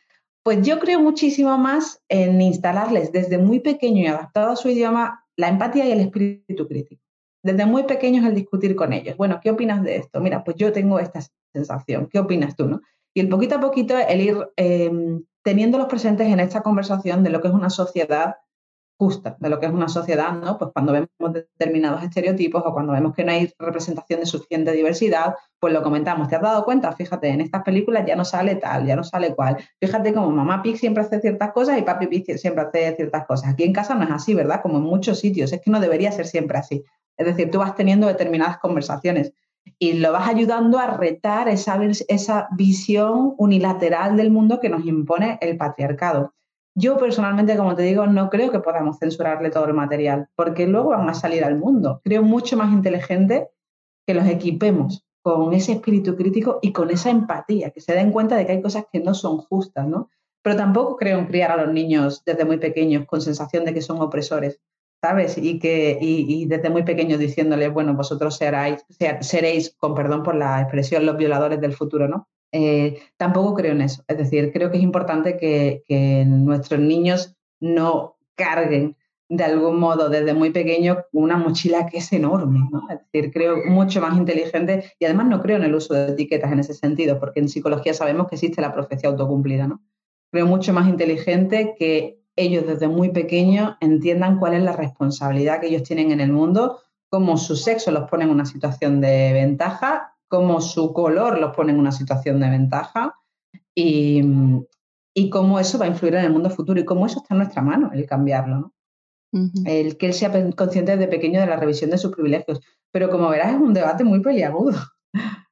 [0.42, 5.24] Pues yo creo muchísimo más en instalarles desde muy pequeño y adaptado a su idioma
[5.36, 7.02] la empatía y el espíritu crítico.
[7.42, 9.16] Desde muy pequeños el discutir con ellos.
[9.16, 10.20] Bueno, ¿qué opinas de esto?
[10.20, 11.20] Mira, pues yo tengo esta
[11.52, 12.08] sensación.
[12.10, 12.66] ¿Qué opinas tú?
[12.66, 12.82] No?
[13.14, 14.90] Y el poquito a poquito el ir eh,
[15.42, 18.36] teniéndolos presentes en esta conversación de lo que es una sociedad
[19.00, 20.58] justa de lo que es una sociedad, ¿no?
[20.58, 25.34] Pues cuando vemos determinados estereotipos o cuando vemos que no hay representación de suficiente diversidad,
[25.58, 26.28] pues lo comentamos.
[26.28, 26.92] ¿Te has dado cuenta?
[26.92, 29.56] Fíjate, en estas películas ya no sale tal, ya no sale cual.
[29.80, 33.48] Fíjate como mamá Pig siempre hace ciertas cosas y papi Pig siempre hace ciertas cosas.
[33.54, 34.60] Aquí en casa no es así, ¿verdad?
[34.60, 35.50] Como en muchos sitios.
[35.50, 36.84] Es que no debería ser siempre así.
[37.16, 39.32] Es decir, tú vas teniendo determinadas conversaciones
[39.78, 45.38] y lo vas ayudando a retar esa, esa visión unilateral del mundo que nos impone
[45.40, 46.34] el patriarcado.
[46.80, 50.90] Yo personalmente, como te digo, no creo que podamos censurarle todo el material, porque luego
[50.90, 52.00] van a salir al mundo.
[52.02, 53.48] Creo mucho más inteligente
[54.06, 58.36] que los equipemos con ese espíritu crítico y con esa empatía, que se den cuenta
[58.36, 60.08] de que hay cosas que no son justas, ¿no?
[60.42, 63.82] Pero tampoco creo en criar a los niños desde muy pequeños con sensación de que
[63.82, 64.58] son opresores,
[65.02, 65.36] ¿sabes?
[65.36, 68.86] Y que y, desde muy pequeños diciéndoles, bueno, vosotros seréis,
[69.20, 72.26] seréis, con perdón por la expresión, los violadores del futuro, ¿no?
[72.52, 74.02] Eh, tampoco creo en eso.
[74.08, 78.96] Es decir, creo que es importante que, nuestros niños no carguen
[79.28, 82.68] de algún modo desde muy pequeño una mochila que es enorme.
[82.90, 86.50] Es decir, creo mucho más inteligente y además no creo en el uso de etiquetas
[86.50, 89.68] en ese sentido, porque en psicología sabemos que existe la profecía autocumplida.
[89.68, 89.80] ¿no?
[90.32, 95.68] Creo mucho más inteligente que ellos desde muy pequeños entiendan cuál es la responsabilidad que
[95.68, 100.16] ellos tienen en el mundo, cómo su sexo los pone en una situación de ventaja
[100.30, 103.16] cómo su color los pone en una situación de ventaja
[103.74, 104.22] y,
[105.12, 107.38] y cómo eso va a influir en el mundo futuro y cómo eso está en
[107.38, 108.72] nuestra mano, el cambiarlo, ¿no?
[109.64, 112.60] El que él sea consciente desde pequeño de la revisión de sus privilegios.
[112.92, 114.78] Pero como verás, es un debate muy peliagudo.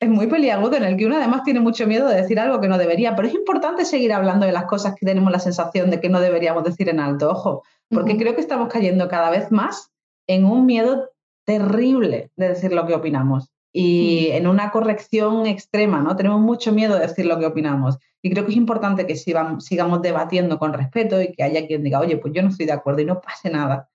[0.00, 2.68] Es muy peliagudo en el que uno además tiene mucho miedo de decir algo que
[2.68, 6.00] no debería, pero es importante seguir hablando de las cosas que tenemos la sensación de
[6.00, 9.90] que no deberíamos decir en alto, ojo, porque creo que estamos cayendo cada vez más
[10.28, 11.10] en un miedo
[11.44, 16.16] terrible de decir lo que opinamos y en una corrección extrema, ¿no?
[16.16, 17.98] Tenemos mucho miedo de decir lo que opinamos.
[18.22, 22.00] Y creo que es importante que sigamos debatiendo con respeto y que haya quien diga,
[22.00, 23.88] oye, pues yo no estoy de acuerdo y no pase nada.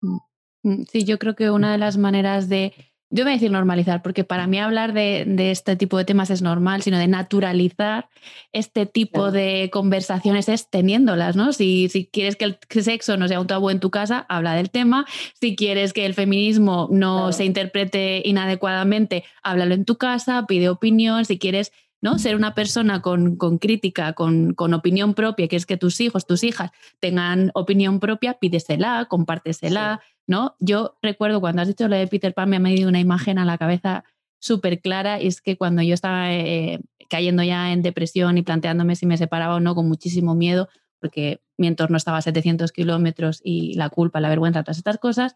[0.00, 0.18] Mm,
[0.62, 2.72] mm, sí, yo creo que una de las maneras de,
[3.10, 6.42] yo voy a decir normalizar, porque para mí hablar de, este tipo de temas es
[6.42, 8.08] normal, sino de naturalizar
[8.52, 11.52] este tipo de conversaciones es teniéndolas, ¿no?
[11.52, 14.70] Si, si quieres que el sexo no sea un tabú en tu casa, habla del
[14.70, 15.06] tema.
[15.40, 21.24] Si quieres que el feminismo no se interprete inadecuadamente, háblalo en tu casa, pide opinión.
[21.24, 22.18] Si quieres ¿no?
[22.18, 26.70] Ser una persona con, crítica, con, opinión propia, que es que tus hijos, tus hijas
[27.00, 30.54] tengan opinión propia, pídesela, compártesela, ¿no?
[30.60, 33.44] Yo recuerdo cuando has dicho lo de Peter Pan, me ha medido una imagen a
[33.44, 34.04] la cabeza
[34.38, 38.94] súper clara y es que cuando yo estaba eh, cayendo ya en depresión y planteándome
[38.94, 40.68] si me separaba o no con muchísimo miedo,
[41.00, 45.34] porque mi entorno estaba a 700 kilómetros y la culpa, la vergüenza, todas estas cosas,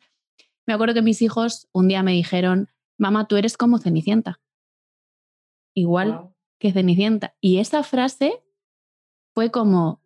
[0.67, 4.41] me acuerdo que mis hijos un día me dijeron, mamá, tú eres como Cenicienta.
[5.75, 7.35] Igual que Cenicienta.
[7.41, 8.45] Y esa frase
[9.35, 10.03] fue como,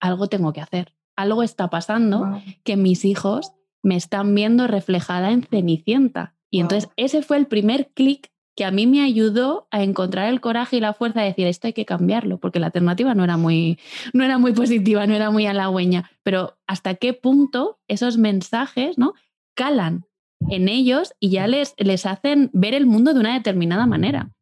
[0.00, 3.54] algo tengo que hacer, algo está pasando que mis hijos
[3.88, 6.34] me están viendo reflejada en Cenicienta.
[6.50, 10.40] Y entonces ese fue el primer clic que a mí me ayudó a encontrar el
[10.40, 13.36] coraje y la fuerza de decir esto hay que cambiarlo, porque la alternativa no era
[13.36, 13.78] muy,
[14.12, 16.10] no era muy positiva, no era muy halagüeña.
[16.22, 19.14] Pero hasta qué punto esos mensajes ¿no?
[19.54, 20.06] calan
[20.50, 24.32] en ellos y ya les, les hacen ver el mundo de una determinada manera.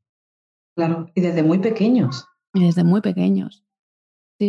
[0.77, 2.27] Claro, y desde muy pequeños.
[2.53, 3.65] Y desde muy pequeños.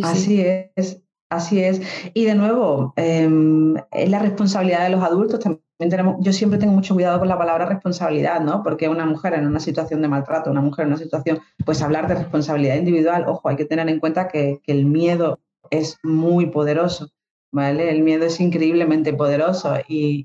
[0.02, 1.80] así es, así es.
[2.14, 5.40] Y de nuevo, em, es la responsabilidad de los adultos.
[5.40, 8.62] También tenemos, yo siempre tengo mucho cuidado con la palabra responsabilidad, ¿no?
[8.62, 12.08] Porque una mujer en una situación de maltrato, una mujer en una situación, pues hablar
[12.08, 17.10] de responsabilidad individual, ojo, hay que tener en cuenta que, el miedo es muy poderoso,
[17.52, 17.90] ¿vale?
[17.90, 20.24] El miedo es increíblemente poderoso y,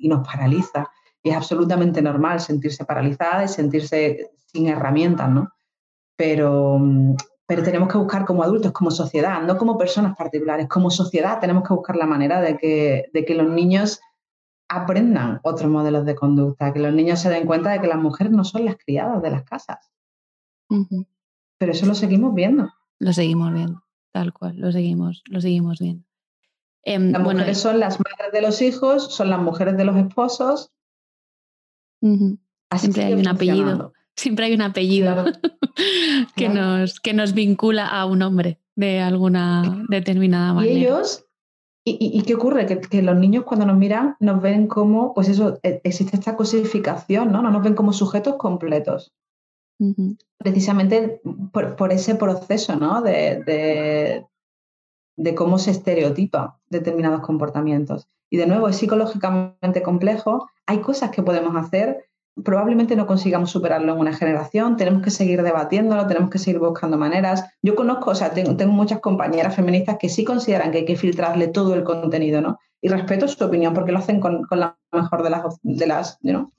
[0.00, 0.90] y nos paraliza.
[1.22, 5.50] Y es absolutamente normal sentirse paralizada y sentirse sin herramientas, ¿no?
[6.16, 7.16] Pero, mm,
[7.48, 11.66] pero tenemos que buscar como adultos, como sociedad, no como personas particulares, como sociedad tenemos
[11.66, 14.00] que buscar la manera de que, de que los niños
[14.68, 18.34] aprendan otros modelos de conducta, que los niños se den cuenta de que las mujeres
[18.34, 19.90] no son las criadas de las casas.
[21.56, 22.70] Pero eso lo seguimos viendo.
[22.98, 23.82] Lo seguimos viendo,
[24.12, 26.04] tal cual, lo seguimos, lo seguimos viendo.
[26.82, 30.70] Em, las mujeres son las madres de los hijos, son las mujeres de los esposos.
[32.68, 33.94] Así Siempre hay un apellido.
[34.18, 35.26] Siempre hay un apellido
[36.36, 40.72] que, Nos, que nos vincula a un hombre de alguna determinada manera.
[40.72, 41.24] Y ellos,
[41.84, 42.66] ¿y, qué ocurre?
[42.66, 47.30] Que, los niños cuando nos miran nos ven como, pues eso, e, existe esta cosificación,
[47.30, 47.42] ¿no?
[47.42, 49.14] No nos ven como sujetos completos.
[50.36, 51.20] Precisamente
[51.52, 53.00] por, ese proceso, ¿no?
[53.00, 54.26] De, de,
[55.16, 58.08] de cómo se estereotipa determinados comportamientos.
[58.30, 60.48] Y de nuevo, es psicológicamente complejo.
[60.66, 62.07] Hay cosas que podemos hacer
[62.44, 66.96] probablemente no consigamos superarlo en una generación, tenemos que seguir debatiéndolo, tenemos que seguir buscando
[66.96, 67.44] maneras.
[67.62, 71.48] Yo conozco, o sea, tengo, muchas compañeras feministas que sí consideran que hay que filtrarle
[71.48, 72.58] todo el contenido, ¿no?
[72.80, 76.52] Y respeto su opinión porque lo hacen con, la mejor de las, de las ¿no?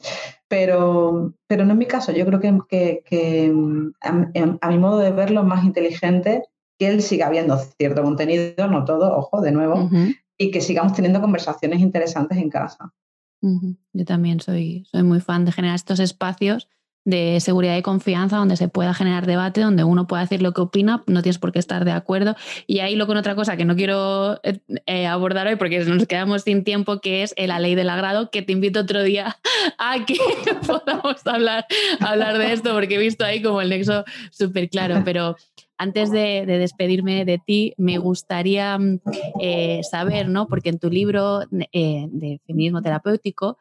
[0.47, 3.53] Pero, pero no es mi caso, yo creo que, que,
[4.01, 6.43] a, mi modo de verlo, más inteligente
[6.77, 9.89] que él siga viendo cierto contenido, no todo, ojo, de nuevo,
[10.37, 12.91] y que sigamos teniendo conversaciones interesantes en casa.
[13.41, 16.67] Yo también soy, soy muy fan de generar estos espacios
[17.05, 20.61] de seguridad y confianza donde se pueda generar debate, donde uno pueda decir lo que
[20.61, 22.35] opina, no tienes por qué estar de acuerdo.
[22.67, 26.05] Y ahí lo con otra cosa que no quiero eh, eh, abordar hoy porque nos
[26.05, 29.37] quedamos sin tiempo, que es la ley del agrado, que te invito otro día
[29.77, 30.17] a que
[30.67, 31.65] podamos hablar,
[31.99, 35.01] hablar de esto, porque he visto ahí como el nexo súper claro.
[35.05, 35.35] Pero
[35.79, 38.99] antes de, despedirme de ti, me gustaría mm,
[39.41, 40.47] eh, saber, ¿no?
[40.47, 43.57] Porque en tu libro eh, de feminismo terapéutico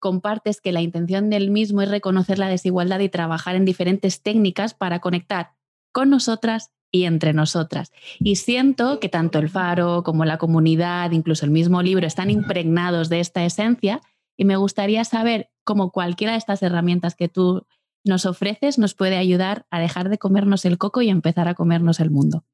[0.00, 4.74] compartes que la intención del mismo es reconocer la desigualdad y trabajar en diferentes técnicas
[4.74, 5.52] para conectar
[5.92, 7.92] con nosotras y entre nosotras.
[8.18, 13.08] Y siento que tanto el faro como la comunidad, incluso el mismo libro, están impregnados
[13.08, 14.00] de esta esencia
[14.36, 17.64] y me gustaría saber cómo cualquiera de estas herramientas que tú
[18.04, 22.00] nos ofreces nos puede ayudar a dejar de comernos el coco y empezar a comernos
[22.00, 22.44] el mundo.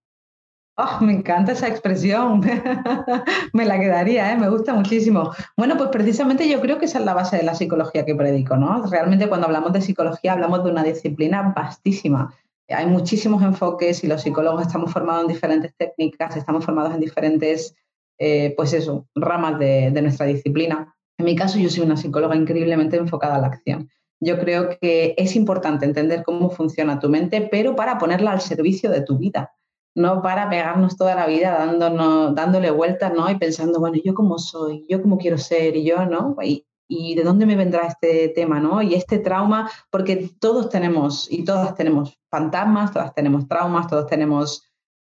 [0.79, 2.41] Oh, me encanta esa expresión.
[3.55, 4.37] me la quedaría, ¿eh?
[4.37, 5.33] me gusta muchísimo.
[5.57, 8.57] Bueno, pues precisamente yo creo que esa es la base de la psicología que predico,
[8.59, 8.85] ¿no?
[8.87, 12.35] Realmente cuando hablamos de psicología hablamos de una disciplina vastísima,
[12.69, 17.75] hay muchísimos enfoques y los psicólogos estamos formados en diferentes técnicas, estamos formados en diferentes,
[18.19, 20.95] eh, pues eso, ramas de, de nuestra disciplina.
[21.17, 23.89] En mi caso, yo soy una psicóloga increíblemente enfocada a la acción.
[24.21, 28.91] Yo creo que es importante entender cómo funciona tu mente, pero para ponerla al servicio
[28.91, 29.53] de tu vida,
[29.95, 33.31] no para pegarnos toda la vida dándonos, dándole vueltas, ¿no?
[33.31, 34.87] Y pensando, bueno, ¿yo cómo soy?
[34.89, 35.77] ¿Yo cómo quiero ser?
[35.77, 36.37] Y yo, ¿no?
[36.43, 38.83] Y, y de dónde me vendrá este tema, ¿no?
[38.83, 44.63] Y este trauma, porque todos tenemos y todas tenemos fantasmas, todas tenemos traumas, todos tenemos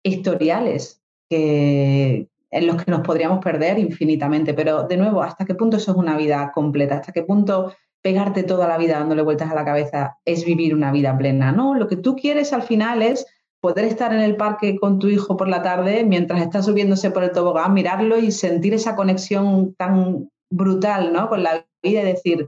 [0.03, 4.53] historiales que, en los que nos podríamos perder infinitamente.
[4.53, 6.95] Pero de nuevo, ¿hasta qué punto eso es una vida completa?
[6.95, 10.91] ¿Hasta qué punto pegarte toda la vida dándole vueltas a la cabeza es vivir una
[10.91, 11.51] vida plena?
[11.51, 13.25] No, lo que tú quieres al final es
[13.61, 17.23] poder estar en el parque con tu hijo por la tarde mientras está subiéndose por
[17.23, 21.29] el tobogán, mirarlo y sentir esa conexión tan brutal, ¿no?
[21.29, 22.47] Con la vida y decir,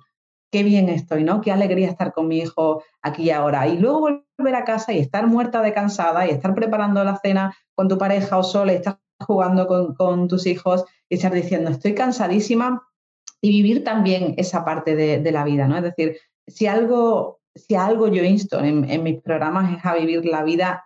[0.52, 1.42] qué bien estoy, ¿no?
[1.42, 3.68] Qué alegría estar con mi hijo aquí y ahora.
[3.68, 7.56] Y luego volver a casa y estar muerta de cansada y estar preparando la cena
[7.76, 11.96] con tu pareja o sola y estar jugando con, tus hijos y estar diciendo, estoy
[11.96, 12.84] cansadísima
[13.44, 15.76] y vivir también esa parte de, la vida, ¿no?
[15.76, 20.44] Es decir, si algo, si algo yo insto en, mis programas es a vivir la
[20.44, 20.86] vida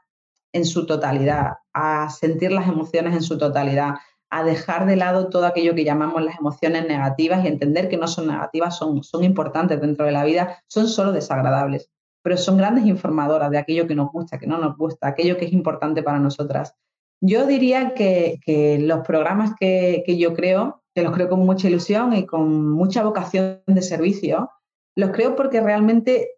[0.52, 3.98] en su totalidad, a sentir las emociones en su totalidad,
[4.32, 8.08] a dejar de lado todo aquello que llamamos las emociones negativas y entender que no
[8.08, 11.92] son negativas, son, son importantes dentro de la vida, son solo desagradables,
[12.24, 15.46] pero son grandes informadoras de aquello que nos gusta, que no nos gusta, aquello que
[15.46, 16.74] es importante para nosotras.
[17.22, 18.40] Yo diría que,
[18.82, 23.62] los programas que yo creo, que los creo con mucha ilusión y con mucha vocación
[23.68, 24.50] de servicio,
[24.96, 26.32] los creo porque realmente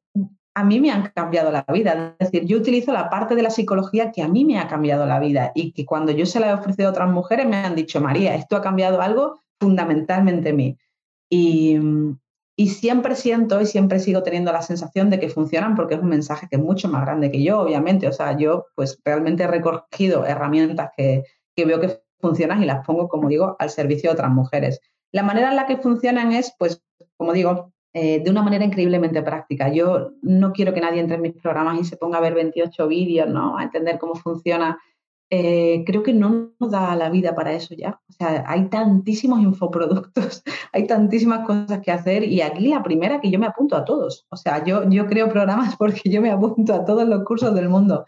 [0.54, 2.18] a mí me han cambiado la vida.
[2.20, 5.06] Es decir, yo utilizo la parte de la psicología que a mí me ha cambiado
[5.06, 7.74] la vida y que cuando yo se la he ofrecido a otras mujeres me han
[7.74, 10.78] dicho, María, esto ha cambiado algo fundamentalmente en mí.
[11.32, 16.10] Y, siempre siento y siempre sigo teniendo la sensación de que funcionan porque es un
[16.10, 18.10] mensaje que es mucho más grande que yo, obviamente.
[18.10, 21.24] O sea, yo pues realmente he recogido herramientas que,
[21.56, 24.80] que veo que funcionan y las pongo, como digo, al servicio de otras mujeres.
[25.12, 26.84] La manera en la que funcionan es, pues,
[27.18, 29.74] como digo, eh, de una manera increíblemente práctica.
[29.74, 32.88] Yo no quiero que nadie entre en mis programas y se ponga a ver 28
[32.88, 33.58] vídeos, ¿no?
[33.58, 34.78] A entender cómo funciona.
[35.32, 38.00] Eh, creo que no nos da la vida para eso ya.
[38.08, 43.32] O sea, hay tantísimos infoproductos, hay tantísimas cosas que hacer y aquí la primera que
[43.32, 44.28] yo me apunto a todos.
[44.30, 47.70] O sea, yo, yo creo programas porque yo me apunto a todos los cursos del
[47.70, 48.06] mundo.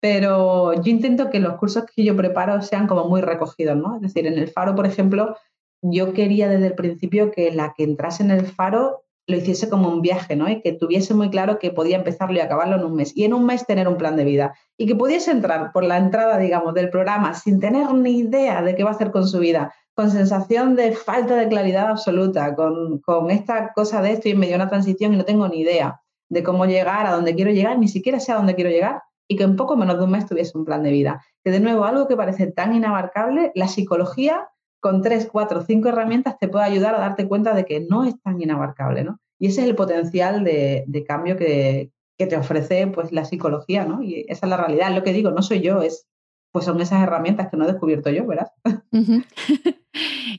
[0.00, 3.96] Pero yo intento que los cursos que yo preparo sean como muy recogidos, ¿no?
[3.96, 5.36] Es decir, en el faro, por ejemplo,
[5.82, 9.88] yo quería desde el principio que la que entrase en el faro lo hiciese como
[9.88, 10.48] un viaje, ¿no?
[10.48, 13.16] Y que tuviese muy claro que podía empezarlo y acabarlo en un mes.
[13.16, 14.54] Y en un mes tener un plan de vida.
[14.76, 18.74] Y que pudiese entrar por la entrada, digamos, del programa sin tener ni idea de
[18.74, 22.98] qué va a hacer con su vida, con sensación de falta de claridad absoluta, con,
[23.00, 26.00] con esta cosa de estoy en medio de una transición y no tengo ni idea
[26.28, 29.36] de cómo llegar a donde quiero llegar, ni siquiera sé a dónde quiero llegar, y
[29.36, 31.24] que en poco menos de un mes tuviese un plan de vida.
[31.44, 34.48] Que de nuevo, algo que parece tan inabarcable, la psicología
[34.80, 38.20] con tres, cuatro, cinco herramientas te puede ayudar a darte cuenta de que no es
[38.22, 39.20] tan inabarcable, ¿no?
[39.38, 44.02] Y ese es el potencial de, cambio que, te ofrece pues, la psicología, ¿no?
[44.02, 46.08] Y esa es la realidad, lo que digo, no soy yo, es,
[46.50, 48.50] pues son esas herramientas que no he descubierto yo, ¿verdad?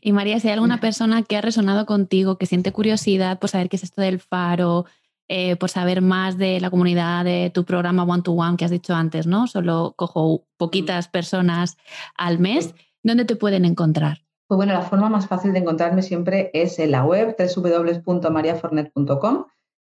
[0.01, 3.69] y María, si hay alguna persona que ha resonado contigo, que siente curiosidad por saber
[3.69, 4.85] qué es esto del faro,
[5.27, 8.71] eh, por saber más de la comunidad, de tu programa One to One que has
[8.71, 9.47] dicho antes, ¿no?
[9.47, 11.77] Solo cojo poquitas personas
[12.17, 14.19] al mes, ¿dónde te pueden encontrar?
[14.47, 19.45] Pues bueno, la forma más fácil de encontrarme siempre es en la web www.mariafornet.com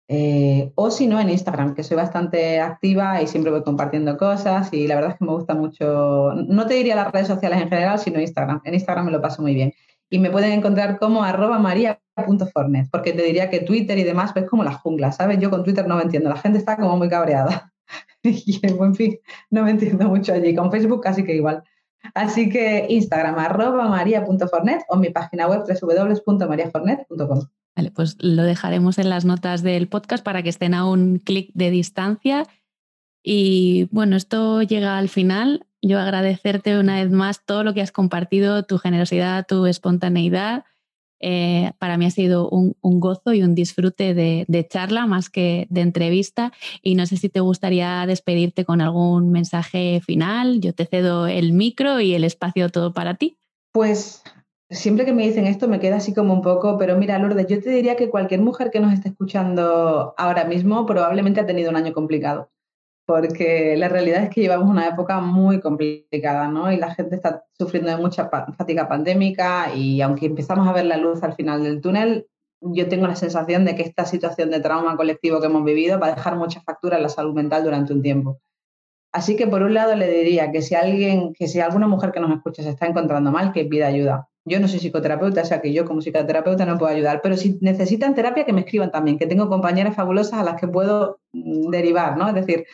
[0.10, 4.72] eh, o si no en Instagram, que soy bastante activa y siempre voy compartiendo cosas
[4.74, 7.70] y la verdad es que me gusta mucho, no te diría las redes sociales en
[7.70, 8.62] general, sino Instagram.
[8.66, 9.74] En Instagram me lo paso muy bien.
[10.10, 11.58] Y me pueden encontrar como arroba
[12.16, 15.40] maria.fornet, porque te diría que Twitter y demás es como la jungla, ¿sabes?
[15.40, 17.74] Yo con Twitter no me entiendo, la gente está como muy cabreada.
[18.24, 20.56] y en fin, no me entiendo mucho allí.
[20.56, 21.64] Con Facebook casi que igual.
[22.14, 27.48] Así que Instagram, arroba maria.fornet o mi página web www.mariafornet.com.
[27.76, 31.50] Vale, pues lo dejaremos en las notas del podcast para que estén a un clic
[31.54, 32.46] de distancia.
[33.24, 35.66] Y bueno, esto llega al final.
[35.82, 40.66] Yo agradecerte una vez más todo lo que has compartido, tu generosidad, tu espontaneidad
[41.26, 45.80] eh, para mí ha sido un, gozo y un disfrute de, charla más que de
[45.80, 46.52] entrevista.
[46.82, 50.60] Y no sé si te gustaría despedirte con algún mensaje final.
[50.60, 53.38] Yo te cedo el micro y el espacio todo para ti.
[53.72, 54.22] Pues
[54.70, 57.62] siempre que me dicen esto me queda así como un poco, pero mira, Lourdes, yo
[57.62, 61.78] te diría que cualquier mujer que nos esté escuchando ahora mismo probablemente ha tenido un
[61.78, 62.50] año complicado
[63.06, 66.72] porque la realidad es que llevamos una época muy complicada, ¿no?
[66.72, 70.98] Y la gente está sufriendo de mucha fatiga pandémica y aunque empezamos a ver la
[70.98, 72.28] luz al final del túnel,
[72.62, 76.08] yo tengo la sensación de que esta situación de trauma colectivo que hemos vivido va
[76.08, 78.40] a dejar mucha factura en la salud mental durante un tiempo.
[79.12, 82.20] Así que por un lado le diría que si alguien, que si alguna mujer que
[82.20, 84.30] nos escucha se está encontrando mal, que pida ayuda.
[84.46, 87.58] Yo no soy psicoterapeuta, o sea que yo como psicoterapeuta no puedo ayudar, pero si
[87.62, 91.70] necesitan terapia, que me escriban también, que tengo compañeras fabulosas a las que puedo mm,
[91.70, 92.28] derivar, ¿no?
[92.28, 92.66] Es decir,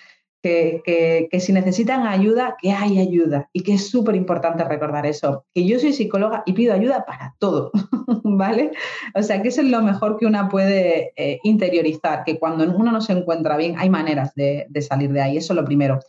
[0.41, 5.65] que, si necesitan ayuda, que hay ayuda y que es súper importante recordar eso, que
[5.65, 7.71] yo soy psicóloga y pido ayuda para todo,
[8.23, 8.71] ¿vale?
[9.15, 12.91] O sea, que eso es lo mejor que una puede eh, interiorizar, que cuando uno
[12.91, 15.99] no se encuentra bien hay maneras de, de salir de ahí, eso es lo primero.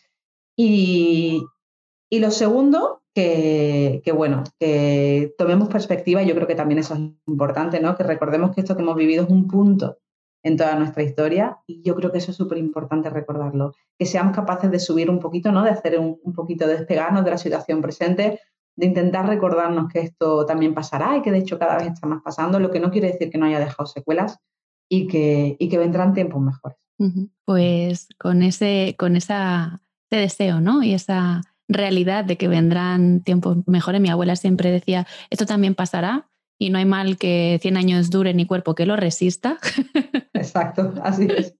[0.57, 1.43] Y,
[2.11, 7.81] y lo segundo, que, bueno, que tomemos perspectiva, yo creo que también eso es importante,
[7.81, 7.97] ¿no?
[7.97, 9.99] Que recordemos que esto que hemos vivido es un punto
[10.43, 14.35] en toda nuestra historia y yo creo que eso es súper importante recordarlo, que seamos
[14.35, 15.63] capaces de subir un poquito, ¿no?
[15.63, 18.41] De hacer un, poquito, de despegarnos de la situación presente,
[18.77, 22.23] de intentar recordarnos que esto también pasará y que de hecho cada vez está más
[22.23, 24.39] pasando, lo que no quiere decir que no haya dejado secuelas
[24.89, 26.79] y que, y que vendrán tiempos mejores.
[27.47, 29.81] Pues con ese, con esa,
[30.11, 30.83] ese deseo, ¿no?
[30.83, 34.01] Y esa realidad de que vendrán tiempos mejores.
[34.01, 36.30] Mi abuela siempre decía, esto también pasará
[36.61, 39.59] y no hay mal que 100 años dure ni cuerpo que lo resista.
[40.35, 41.55] Exacto, así es.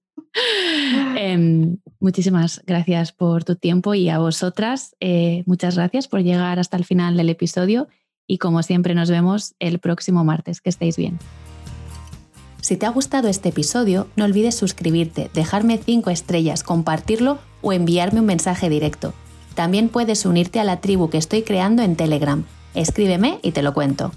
[1.17, 6.77] Em, muchísimas gracias por tu tiempo y a vosotras, eh, muchas gracias por llegar hasta
[6.77, 7.87] el final del episodio
[8.27, 10.61] y como siempre nos vemos el próximo martes.
[10.61, 11.17] Que estéis bien.
[12.61, 18.19] Si te ha gustado este episodio, no olvides suscribirte, dejarme 5 estrellas, compartirlo o enviarme
[18.19, 19.15] un mensaje directo.
[19.55, 22.45] También puedes unirte a la tribu que estoy creando en Telegram.
[22.75, 24.11] Escríbeme y te lo cuento.